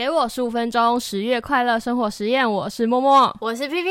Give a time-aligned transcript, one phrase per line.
[0.00, 2.50] 给我十五分钟，十月快乐生活实验。
[2.50, 3.90] 我是默默，我是 P P。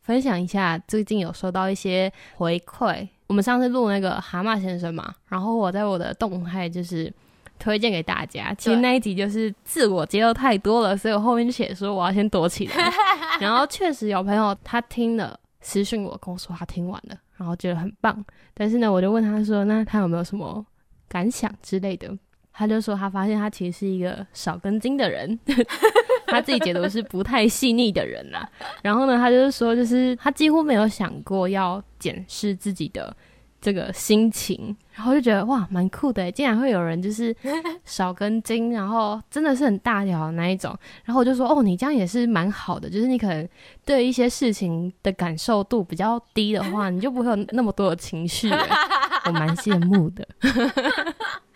[0.00, 3.06] 分享一下，最近有收到一些回馈。
[3.26, 7.12] 我们上次录那个蛤蟆先生嘛，然后我在我的动态就是
[7.58, 8.54] 推荐给大家。
[8.54, 12.90] 其实那一集就是自我揭露太多了，所以我后面就写说我要先躲起来。
[13.38, 18.24] 然后确实有朋友他听了私讯我，跟我说他听完了，然后觉得很棒。
[18.54, 20.64] 但是呢，我就问他说，那他有没有什么
[21.06, 22.16] 感想之类的？
[22.58, 25.38] 他就说他发现他其实是一个少根筋的人，
[26.26, 28.44] 他自己解读是不太细腻的人呐。
[28.82, 33.16] 然后呢，他就是说，就是他几乎没有想过要检视自己的。
[33.60, 37.34] 这个心情，然后就觉得哇，蛮酷的，竟然会有人就是
[37.84, 40.72] 少根筋，然后真的是很大条的那一种。
[41.04, 43.48] 然后我就说，哦，你这样也是蛮好的，就是你可能
[43.84, 48.48] 对一些事情的感受度比较低的话，你就不会有那么多的情绪。
[49.26, 50.24] 我蛮羡慕的。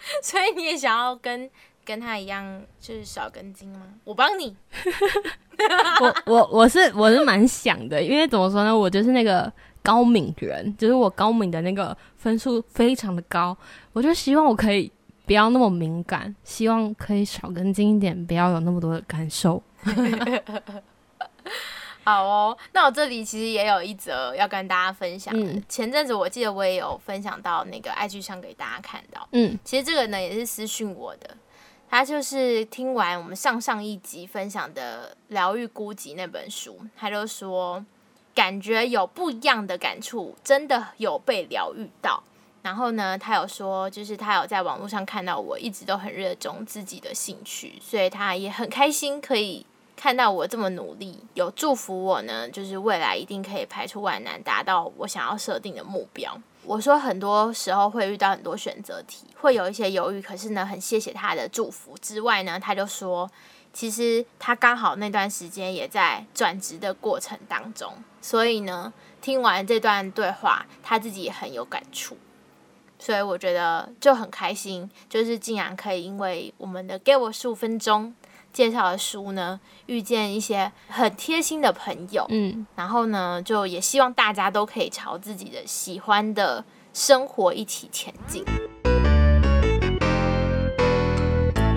[0.22, 1.48] 所以你也想要跟
[1.84, 3.80] 跟他一样，就是少根筋吗？
[4.04, 4.56] 我帮你。
[6.00, 9.52] 我我我是我是蛮想的，因为怎么说呢，我就是那个。
[9.84, 13.58] 高敏人，就是我高敏的那个分数非常的高，
[13.92, 14.88] 我就希望我可以
[15.26, 19.60] 不要那么敏感，希望可以少根筋一点，不要有那么多的感受。
[22.04, 25.34] 好哦，那我这里其实也有一则要跟大家分享。
[25.68, 29.28] 前阵子我记得我也有分享到那个 IG 上给大家看到。
[29.32, 31.36] 嗯，其实这个呢也是私讯我的，
[31.88, 37.84] 他就是听完我们上上一集分享的《疗愈孤寂》那本书，他就说。
[38.34, 42.24] 感觉有不一样的感触，真的有被疗愈到。
[42.62, 49.66] 然后呢，他有说，就是他有在网络上看到我一直都很热衷自己的兴趣，所以他也很开心可以
[50.02, 56.36] 看到我这么努力，有祝福我呢，就是未来一定可以排除万难，达到我想要设定的目标。
[56.64, 63.30] 我说很多时候会遇到很多选择题，会有一些犹豫，可是呢，很谢谢他的祝福之外呢，他就说。
[63.72, 72.18] 其实他刚好那段时间也在转职的过程当中，所以呢，听完这段对话，他自己也很有感触，
[72.98, 78.14] 所以我觉得就很开心，就是竟然可以因为我们的给我十五分钟
[78.52, 88.44] 介绍的书呢，遇见一些很贴心的朋友，嗯，然后呢，就也希望大家都可以朝自己的喜欢的生活一起前进。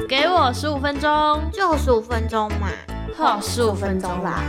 [0.07, 2.69] 给我十五分钟，就十五分钟嘛，
[3.17, 4.43] 好，十五分钟啦。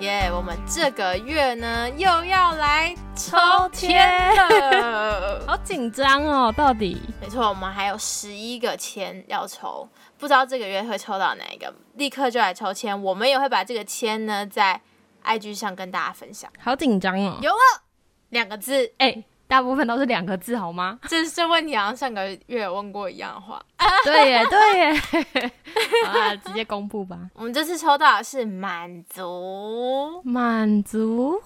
[0.00, 3.36] 耶，我们这个月呢又要来抽
[3.72, 6.54] 签了， 好紧张哦！
[6.56, 6.96] 到底？
[7.20, 13.02] 没错，我们还有十一个签要抽，不知道这个月会抽到哪一个，立刻就来抽签。
[13.02, 14.80] 我们也会把这个签呢在
[15.24, 16.48] IG 上跟大家分享。
[16.60, 17.36] 好紧张哦！
[17.42, 17.82] 有了
[18.28, 19.24] 两个字，哎。
[19.48, 20.98] 大部分都是两个字，好吗？
[21.08, 23.58] 这这问题好像上个月有问过一样的话。
[24.04, 25.52] 对耶， 对耶。
[26.06, 27.18] 啊，直接公布吧。
[27.32, 31.40] 我们这次抽到的是满足，满足。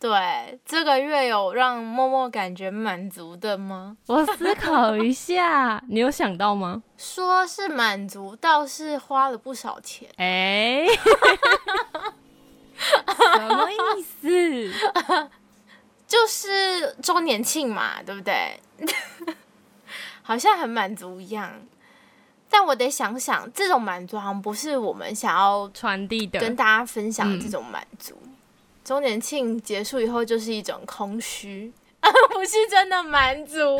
[0.00, 3.96] 对，这个月有让默默感觉满足的吗？
[4.06, 6.84] 我思考一下，你有想到吗？
[6.96, 10.08] 说是满足，倒是花了不少钱。
[10.16, 10.86] 哎，
[12.76, 14.72] 什么意思？
[16.06, 18.60] 就是周年庆嘛，对不对？
[20.22, 21.52] 好像很满足一样，
[22.48, 28.16] 但我得想想，这种满足好像不是我们想要传递的，跟大家分享这种满足。
[28.88, 31.70] 周年庆结束以后，就是一种空虚，
[32.32, 33.78] 不是真的满足。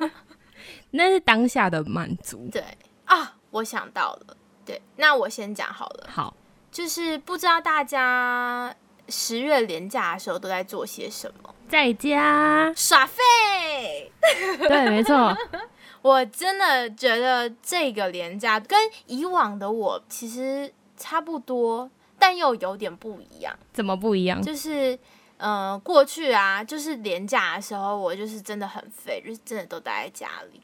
[0.92, 2.46] 那是当下的满足。
[2.52, 2.62] 对
[3.06, 6.08] 啊，我想到了，对，那我先讲好了。
[6.12, 6.34] 好，
[6.70, 8.76] 就是不知道大家。
[9.08, 11.54] 十月连假的时候都在做些什么？
[11.66, 14.12] 在家耍废。
[14.58, 15.34] 对，没错。
[16.02, 23.56] 我真的觉得这个连假跟以往的我其实差不多，但又有点不一样。
[23.72, 24.42] 怎么不一样？
[24.42, 24.98] 就是，
[25.36, 30.60] 呃，过去啊，就是连假的时候，我就是真的很废，就是真的都待在家里，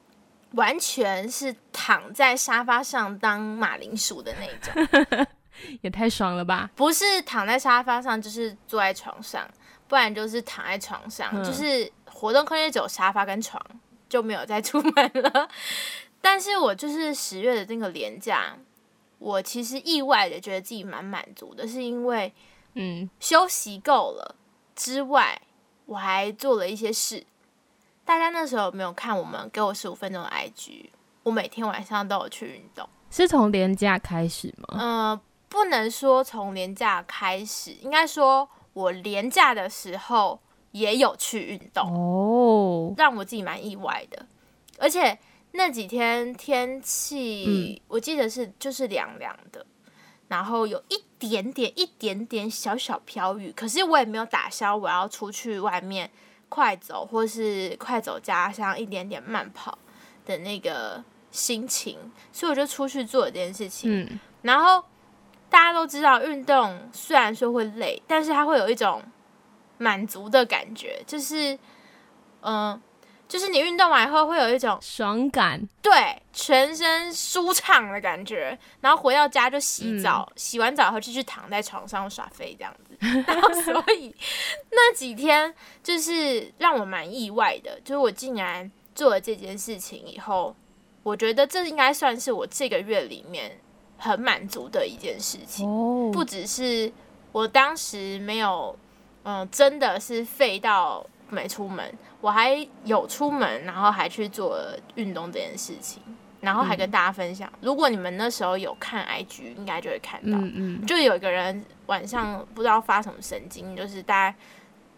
[0.52, 5.26] 完全是躺在沙发上当马铃薯的那种。
[5.82, 6.68] 也太爽了吧！
[6.74, 9.48] 不是躺在沙发上，就是坐在床上，
[9.86, 13.64] 不然就是躺在床上，就是活动空间只有沙发跟床，
[14.08, 15.48] 就没有再出门了。
[16.20, 18.56] 但是我就是十月的那个年假，
[19.18, 22.32] 我其实意外的觉得自己蛮满足的，是因为
[22.74, 24.36] 嗯休息够了
[24.74, 25.40] 之外，
[25.86, 27.24] 我还做了一些事。
[28.04, 30.90] 大家那时候有没有看我们给我十五分钟的 IG？
[31.22, 34.78] 我每天晚上都有去运动，是从年假开始吗？
[34.78, 35.20] 嗯。
[35.46, 40.40] 不能说从年假开始，应该说我年假的时候
[40.72, 44.26] 也有去运动哦，让我自己蛮意外的。
[44.80, 45.16] 而且
[45.56, 49.64] 那几天天气，我记得是就是凉凉的，
[50.26, 56.10] 然后有一点点、一点点小小飘雨，可是我也没有打消我要出去外面
[56.48, 59.78] 快走，或是快走加上一点点慢跑
[60.26, 61.98] 的那个心情，
[62.32, 64.02] 所以我就出去做这件事情。
[64.02, 64.84] 嗯，然后
[65.48, 69.00] 大家都知道，运动虽然说会累，但是它会有一种
[69.78, 71.56] 满足的感觉，就是
[72.40, 72.82] 嗯。
[73.34, 82.96] 就是你运动完以后会有一种爽感，对，全身舒畅的感觉，然后回到家就洗澡，洗完澡后就去躺在床上耍飞这样子。
[83.26, 84.14] 然后所以
[84.70, 85.52] 那几天
[85.82, 90.54] 就是让我蛮意外的，就是我竟然做了这件事情以后，
[91.02, 93.58] 我觉得这应该算是我这个月里面
[93.98, 95.68] 很满足的一件事情。
[95.68, 96.92] 哦，不只是
[97.32, 98.78] 我当时没有，
[99.24, 101.04] 嗯，真的是废到。
[101.34, 104.58] 没出门，我还有出门，然后还去做
[104.94, 106.00] 运动这件事情，
[106.40, 107.52] 然后还跟大家分享。
[107.60, 114.36] 如果你们那时候有看 IG，应该就会看到，嗯嗯，就有一个人晚上不知道发什么神经，就是大概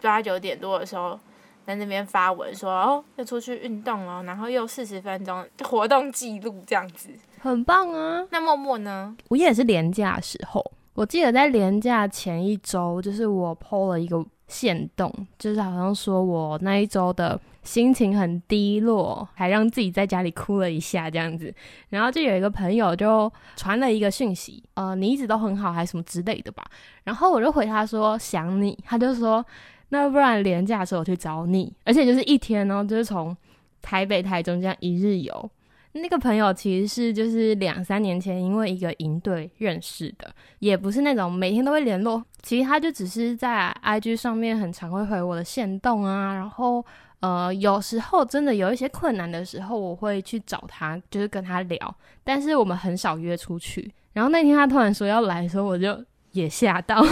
[0.03, 1.19] 八九点多的时候
[1.65, 7.11] 在那边发文说哦，要出去运动哦，然后又四十分钟活动记录这样子，
[7.41, 8.25] 很棒啊。
[8.31, 9.17] 那默默呢？
[9.29, 14.25] 我也是廉价时候，我记得在廉假前一周，就是我 PO 了一个。
[14.49, 21.53] 限动就是好像说我那一周的心情很低落，还让自己在家里哭了一下这样子，
[21.89, 26.65] 然后就有一个朋友就传了一个讯息，呃，你一直都很好，还是什么之类的吧。
[27.03, 29.45] 然后我就回他说想你，他就说
[29.89, 33.37] 那不然廉价的时候我去找你，而且就是一天哦，就是从
[33.83, 35.51] 台北、台中这样一日游。
[35.97, 42.25] 那个朋友其实是就是两三年前因为一个营队认识的，也不是那种每天都会联络。
[42.43, 46.85] 其实他就只是在 IG 上面很常会回我的线动啊，然后
[47.21, 51.97] 呃有时候真的有一些困难的时候，我会去找他，就是跟他聊。
[52.23, 53.93] 但是我们很少约出去。
[54.13, 56.03] 然后那天他突然说要来的时候，我就
[56.33, 57.05] 也吓到。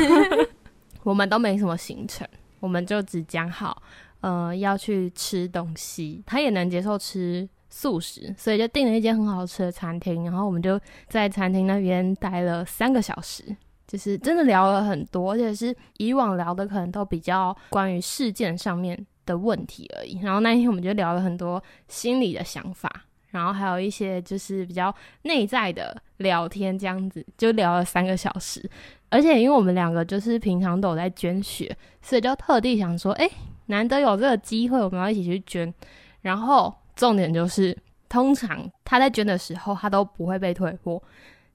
[1.02, 2.26] 我们都没什么行程，
[2.60, 3.82] 我们就只讲好
[4.20, 7.48] 呃要去吃东西，他也能接受吃。
[7.76, 13.44] 素食，所以就订了一间很好吃的餐厅，然后我们就在餐厅那边待了三个小时，
[13.84, 20.20] 就是真的聊了很多，而且是以往聊的可能都比较关于事件上面的问题而已。
[20.22, 22.88] 然后那一天我们就聊了很多心理的想法，
[23.30, 28.70] 然后还有一些就是比较内在的聊天，这样子就聊了三个小时。
[29.08, 33.28] 而且因为我们两个就是平常都有在捐血，所以就特地想说，哎，
[33.66, 35.74] 难得有这个机会，我们要一起去捐，
[36.20, 36.72] 然后。
[36.96, 37.76] 重点就是，
[38.08, 41.02] 通常他在捐的时候，他都不会被退货，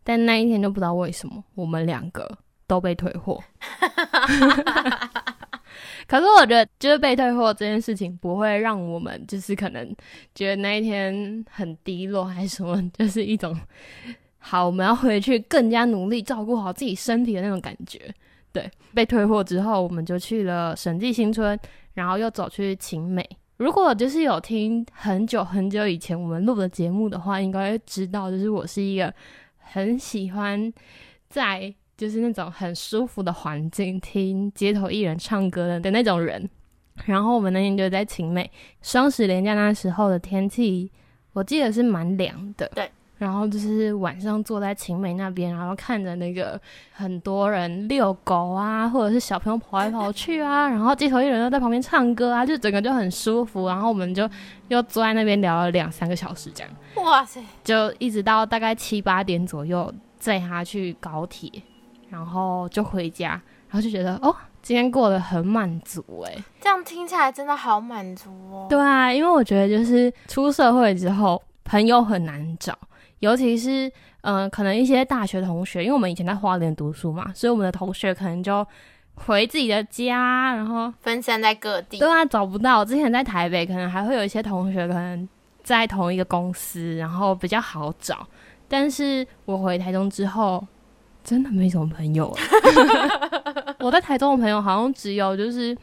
[0.04, 2.38] 但那一天就不知道为什么，我们两个
[2.68, 3.42] 都被退货。
[6.08, 9.96] 可是我觉得，就是被退货这件事情，不会让我们就是可能
[10.34, 13.56] 觉得那一天很低落，还是什么，就是一种
[14.40, 18.02] 好，我们要回去更加努力照顾好自己身体的那种感觉。
[18.52, 21.58] 对，被退货之后，我们就去了审计新村，
[21.94, 23.24] 然后又走去晴美。
[23.60, 29.14] 如果就是有听很久很久以前我们录的节目的话，应该会知道，就是我是一个
[29.58, 30.72] 很喜欢
[31.28, 36.50] 在就是那种很舒服的环境听街头艺人唱歌的的那种人。
[37.06, 38.50] 然后我们那天就在晴美
[38.82, 40.90] 双十连假那时候的天气，
[41.34, 42.66] 我记得是蛮凉的。
[42.74, 42.90] 对。
[43.20, 46.60] 然后就是晚上坐在晴美那边，然后看着那个
[46.94, 53.68] 很多人遛狗啊，或者是小朋友跑来跑去啊，然后街头艺人又在旁边唱歌啊，就整个就很舒服。
[53.68, 54.28] 然后我们就
[54.70, 56.72] 又坐在那边聊了两三个小时，这样。
[56.96, 57.44] 哇塞！
[57.62, 61.52] 就一直到大概七八点左右载他去高铁，
[62.08, 63.32] 然后就回家，
[63.68, 66.34] 然后就觉得哦，今天过得很满足哎。
[66.62, 68.68] 这样听起来真的好满足哦。
[68.70, 72.74] 对啊，因为我觉得就是出社会之后，朋友很难找。
[73.20, 78.66] 尤其是，嗯，可能一些大学同学，因为我们以前在花莲读书嘛，所以我们的同学可能就
[79.16, 82.84] 回自己的家，然后分散在各地，对啊，找不到。
[82.84, 85.28] 之前在台北，可能还会有一些同学可能
[85.64, 88.26] 在同一个公司，然后比较好找。
[88.68, 90.66] 但是我回台中之后，
[91.24, 92.36] 真的没什么朋友。
[93.80, 95.78] 我在台中的朋友好像只有就是。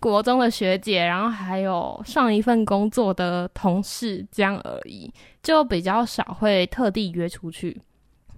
[0.00, 5.12] 国中的学姐，然后还有上一份工作的同事，这样而已，
[5.42, 7.80] 就比较少会特地约出去。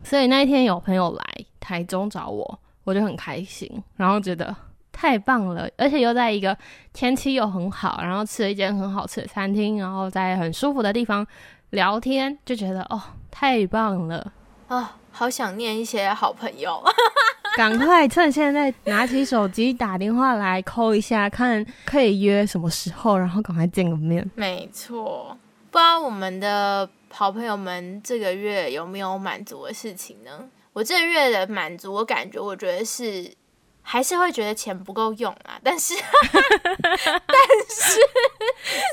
[0.03, 1.25] 所以那一天有朋友来
[1.59, 4.55] 台中找我，我就很开心，然后觉得
[4.91, 6.57] 太棒了，而且又在一个
[6.93, 11.27] 天气又很好，然后吃了一间很好吃的餐厅，然后在很舒服的地方
[11.71, 13.01] 聊天，就觉得哦，
[13.31, 14.33] 太棒了
[14.69, 14.97] 啊！
[15.13, 16.81] 好想念一些好朋友。
[17.57, 24.29] 赶快趁现在拿起手机打电话来扣一下，看可以约什么时候，然后赶快见个面。
[24.35, 25.37] 没错，
[25.71, 30.45] 不知道我们的好朋友们这个月有没有满足的事情呢？
[30.73, 33.35] 我这个月的满足，我感觉我觉得是
[33.83, 37.37] 还是会觉得钱不够用啊，但是 但
[37.69, 38.01] 是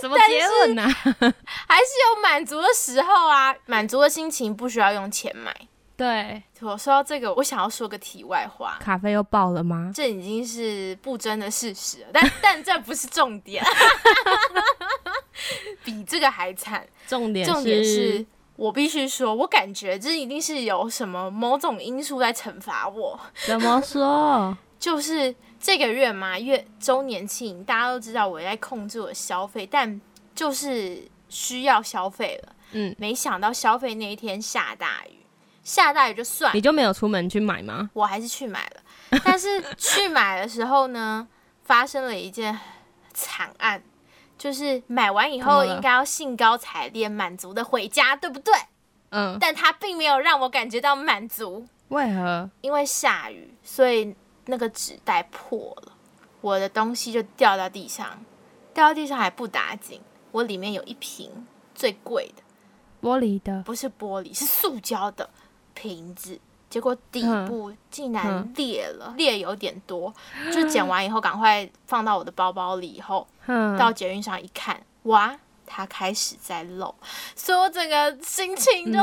[0.01, 0.83] 什么结论呢？
[0.83, 5.55] 还是有满足的时候啊，满足的心情不需要用钱买。
[5.97, 8.77] 对，我说到这个，我想要说个题外话。
[8.79, 9.91] 咖啡又爆了吗？
[9.95, 13.63] 这已经是不争的事实了，但 但这不是重点，
[15.83, 16.87] 比这个还惨。
[17.07, 18.23] 重点重点是
[18.57, 23.19] 我必须说，我感觉这一定是有什么某种因素在惩罚我。
[23.45, 24.55] 怎么说？
[24.77, 29.99] 就是这个月嘛，月周年庆，大家都知道我在控制我的消费，但
[30.35, 32.53] 就是需要消费了。
[32.73, 35.25] 嗯，没想到消费那一天下大雨。
[35.67, 37.89] 下大雨就算，你就没有出门去买吗？
[37.91, 41.27] 我还是去买了，但是去买的时候呢，
[41.65, 42.57] 发生了一件
[43.13, 43.83] 惨案，
[44.37, 48.53] 就是买完以后应该要兴高采烈、满足的回家，对不对？
[49.09, 49.37] 嗯。
[49.41, 51.67] 但它并没有让我感觉到满足。
[51.89, 52.49] 为何？
[52.61, 55.91] 因为下雨，所以那个纸袋破了，
[56.39, 58.23] 我的东西就掉到地上，
[58.73, 59.99] 掉到地上还不打紧，
[60.31, 61.45] 我里面有一瓶
[61.75, 62.41] 最贵的
[63.01, 65.29] 玻璃的，不是玻璃，是塑胶的。
[65.77, 66.39] 瓶子，
[66.71, 70.11] 结果底部竟然裂了，裂有点多，
[70.51, 73.27] 就剪完以后赶快放到我的包包里，以后
[73.77, 76.95] 到捷运上一看，哇，它开始在漏，
[77.35, 78.97] 所以我整个心情都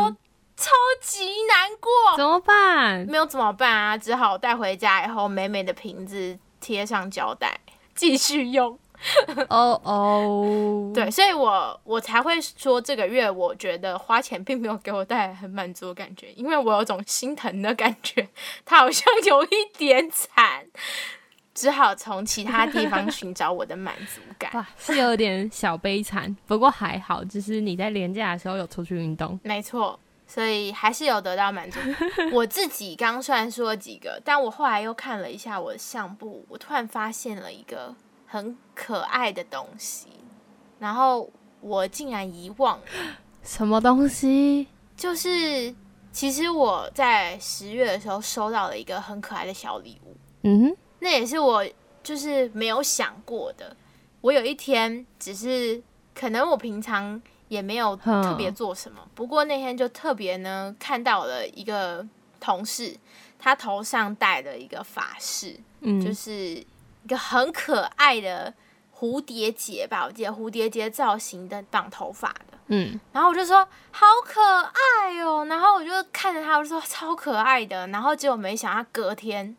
[0.57, 3.07] 超级难过，怎么办？
[3.07, 7.61] 没有怎么办啊，只好带回家以后美美的瓶子贴上胶带，
[7.95, 8.77] 继续用。
[9.51, 18.27] 哦哦，对，所以我我才会说这个月我觉得花钱并没有给我带来很满足的感觉，因为我有种心疼的感觉，
[18.65, 20.65] 他好像有一点惨，
[21.55, 24.51] 只好从其他地方 寻找我的满足感。
[24.55, 31.79] 哇，是有点小悲惨，不过还好，就是你在廉价的时候有出去运动，没错，所以还是有得到满足。
[32.33, 37.95] 我自己刚虽然说了几个，但我后来又看了一下我的相簿，我突然发现了一个。
[38.35, 40.09] 很可爱的东西，
[40.81, 42.85] 然后我竟然遗忘了
[43.45, 44.67] 什么东西？
[44.97, 45.73] 就是
[46.11, 50.17] 其实我在十月的时候收到了一个很可爱的小礼物。
[50.43, 51.65] 嗯，那也是我
[52.03, 53.77] 就是没有想过的。
[54.21, 55.81] 我有一天只是
[56.13, 62.05] 可能我平常也没有特别做什么，不过那天就特别呢看到了一个
[62.41, 62.97] 同事，
[63.39, 66.67] 他头上戴了一个发饰，嗯，就是。
[67.05, 68.53] 一个很可爱的
[68.99, 79.55] 蝴蝶结吧，我记得蝴蝶结造型的绑头发的，嗯，然后我就说好可爱哦，然后我就看着他，我就说超可爱的，然后结果没想到隔天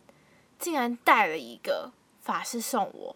[0.58, 3.16] 竟然带了一个发饰送我，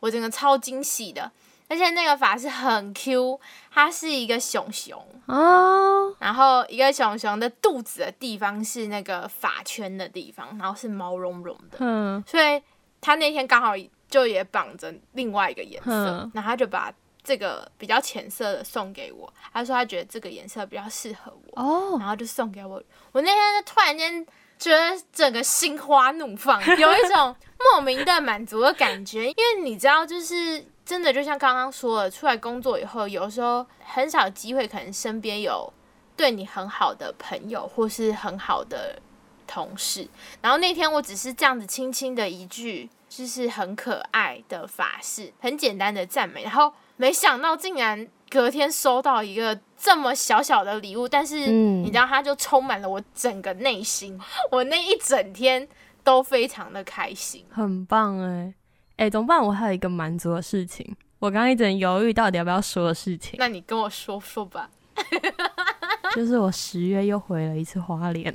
[0.00, 1.32] 我整个超惊喜的，
[1.68, 3.40] 而且那个发饰很 Q，
[3.70, 12.60] 它是一个熊熊哦，然后一个熊熊的肚子的地方是那个发圈的地方，然后是毛茸茸的，嗯，所以。
[13.04, 13.74] 他那天刚好
[14.08, 16.90] 就也绑着另外一个颜色，然后他就把
[17.22, 19.30] 这个比较浅色的送给我。
[19.52, 22.82] 他说他觉得这个颜色比较适合我，然后就送给我。
[23.12, 24.26] 我那天就突然间
[24.58, 29.28] 觉得整个心花怒放，有一种莫名的满足的感觉。
[29.28, 35.70] 因为你知道，就是真的就像刚刚说的，出来工作以后，有时候很少机会，可能身边有
[36.16, 38.98] 对你很好的朋友或是很好的。
[39.46, 40.08] 同事，
[40.40, 54.18] 然后那天我只是这样子轻轻的一句，就是很可爱的法式，很简单的赞美，然后没想到竟然隔天收到一个这么小小的礼物，但是你知道，它就充满了我整个内心，
[54.50, 55.68] 我那一整天
[56.02, 58.54] 都非常的开心，很棒哎
[58.96, 59.42] 哎，怎么办？
[59.42, 64.70] 我还有一个满足的事情，我刚刚一直犹豫到底要不要说的事情，那你跟我说说吧。
[66.14, 68.32] 就是我十月又回了一次花莲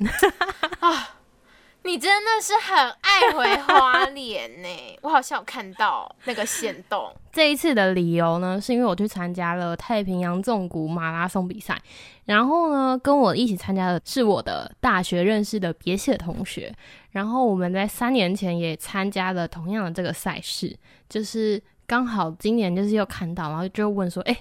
[0.80, 1.16] 啊！
[1.84, 4.68] 你真的是很爱回花莲呢，
[5.02, 7.16] 我好像有看到那个线动。
[7.32, 11.82] 这一次的理由呢，是因为我去参加了太平洋纵谷马拉松比赛，
[12.26, 16.74] 然后呢，跟我一起参加的是我的大学认识的别系的同学，
[17.12, 24.38] 然后我们在三年前也参加了同样的这个赛事，就是刚好今年就是又看到，然后就问说，哎。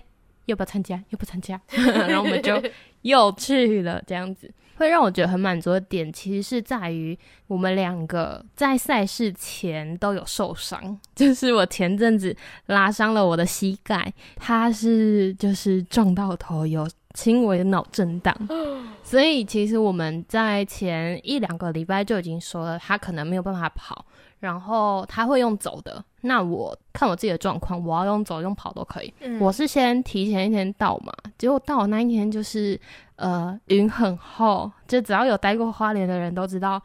[0.46, 0.96] 要不要参加？
[1.10, 1.60] 要不参加？
[1.68, 2.58] 然后我们就
[3.02, 7.18] 又去了，这样子会让我觉得很满足的点，其实是在于
[7.48, 12.34] 我们两个在赛事前都有受伤，就是我前阵子
[12.66, 18.32] 拉伤了我的膝盖，他是就是撞到头有轻微的脑震荡。
[19.02, 24.06] 所以其实我们在前一两个礼拜就已经说了，他可能没有办法跑，
[24.40, 26.02] 然后他会用走的。
[26.22, 29.14] 那我看我自己的状况，我要用走用跑都可以。
[29.40, 32.78] 我是先提前一天到嘛，结果到那一天就是
[33.16, 36.82] 呃云很厚，就只要有待过花莲的人都知道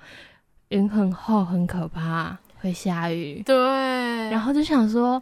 [0.70, 3.42] 云很厚很可怕，会下雨。
[3.44, 3.56] 对，
[4.30, 5.22] 然后就想说，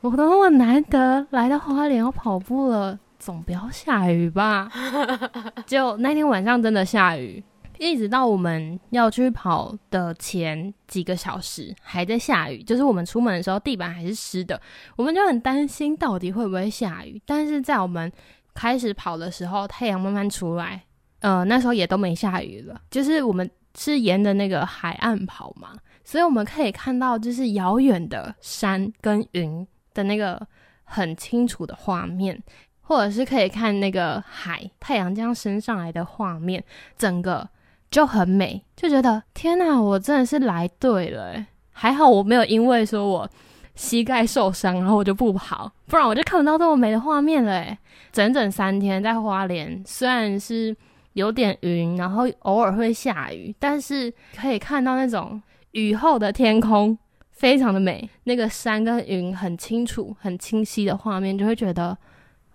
[0.00, 4.70] 我都那么难得来到花莲要跑步了，总不要下雨吧？
[5.66, 7.42] 就那天晚上真的下雨。
[7.80, 14.60] 一直到我们要去跑的前几个小时还在下雨，就是我们出门的时候地板还是湿的，
[14.96, 17.20] 我们就很担心到底会不会下雨。
[17.24, 18.12] 但是在我们
[18.52, 20.82] 开始跑的时候，太阳慢慢出来，
[21.20, 22.78] 呃，那时候也都没下雨了。
[22.90, 25.72] 就是我们是沿着那个海岸跑嘛，
[26.04, 30.46] 所以我们可以看到就是遥远的山跟云的那个
[30.84, 32.42] 很清楚的画面，
[32.82, 36.62] 或者是可以看那个海太阳这样升上来的画面，
[36.98, 37.48] 整个。
[37.90, 41.44] 就很美，就觉得天哪，我真的是来对了。
[41.72, 43.28] 还好我没有因为说我
[43.74, 47.76] 膝盖受伤，然后我就不跑，不然我就看不到这么美的画面了。
[48.12, 50.76] 整整三天在花莲，虽然是
[51.14, 55.40] 有点云，然后偶尔会下雨，但是可以看到那种
[55.72, 56.96] 雨后的天空，
[57.30, 58.08] 非常的美。
[58.24, 61.96] 那个山跟云很清楚、很清晰的画面，就会觉得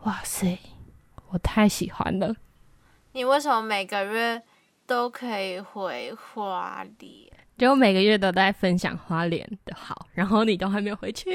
[0.04, 0.58] 哇塞，
[1.30, 2.36] 我太喜欢了。
[3.14, 4.42] 你为什么每个月？
[4.88, 11.30] 都可以回花莲，就每个月都在分享花莲的好，然后你都还没有回去，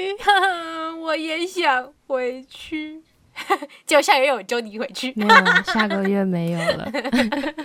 [1.01, 3.01] 我也想回去，
[3.85, 6.91] 就下个月我就你回去，没有，下个月没有了，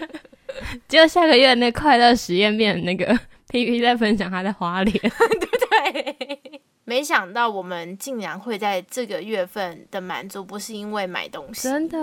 [0.88, 3.07] 就下个月那快乐实验变那个
[3.49, 6.62] P P 在分享他在花莲，对不对？
[6.88, 11.99] 没想到我们竟然会在这个月份的满足，不是因为买东西，真的，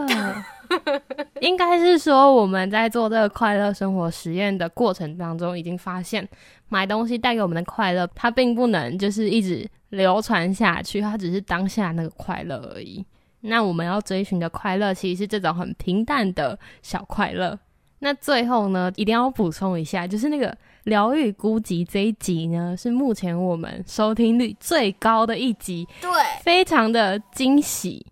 [1.39, 6.27] 应该是说我们在做这个快乐生活实验的过程当中，已经发现
[6.67, 13.05] 买东西带给我们的快乐，它并不能就是一直流传下去，它只是当下那个快乐而已。
[13.39, 17.57] 那我们要追寻的快乐，其实是这种很平淡的小快乐。
[18.03, 20.55] 那最后呢，一定要补充一下，就是那个。
[20.83, 26.11] 疗愈孤寂这一集呢，是目前我们收听率最高的一集，对，
[26.43, 28.05] 非常的惊喜。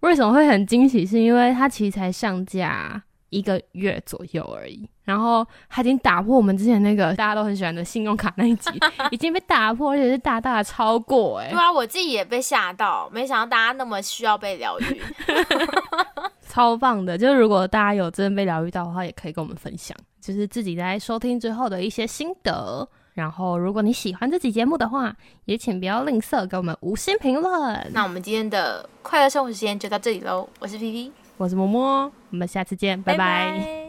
[0.00, 1.04] 为什么会很惊喜？
[1.04, 8.70] 是因为它其实才上架一个月左右而已，然后它已经打破我们之前那个大家都很喜欢的信用卡那一集，
[9.12, 11.40] 已经被打破，而且是大大的超过。
[11.40, 15.02] 哎，对啊，我自己也被吓到，没想到大家那么需要被疗愈。
[16.54, 22.88] 超棒的，就是如果大家有真的被疗愈到的话，也可以跟我们分享，就是自己在收听之后的一些心得。
[23.12, 25.12] 然后，如果你喜欢这期节目的话，
[25.46, 27.90] 也请不要吝啬给我们五星评论。
[27.92, 33.83] 那我们今天的快乐生活时间就到这里喽，我是 P P，我是么么，我们下次见，拜拜。